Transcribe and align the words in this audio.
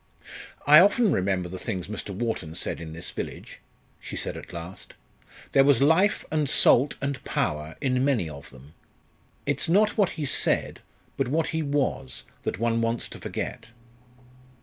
"I 0.65 0.79
often 0.79 1.11
remember 1.11 1.47
the 1.47 1.59
things 1.59 1.87
Mr. 1.87 2.09
Wharton 2.09 2.55
said 2.55 2.81
in 2.81 2.91
this 2.91 3.11
village," 3.11 3.59
she 3.99 4.15
said 4.15 4.35
at 4.35 4.51
last. 4.51 4.95
"There 5.51 5.63
was 5.63 5.79
life 5.79 6.25
and 6.31 6.49
salt 6.49 6.95
and 7.01 7.23
power 7.23 7.75
in 7.81 8.03
many 8.03 8.27
of 8.27 8.49
them. 8.49 8.73
It's 9.45 9.69
not 9.69 9.99
what 9.99 10.09
he 10.17 10.25
said, 10.25 10.81
but 11.17 11.27
what 11.27 11.49
he 11.49 11.61
was, 11.61 12.23
that 12.41 12.57
one 12.57 12.81
wants 12.81 13.07
to 13.09 13.19
forget." 13.19 13.67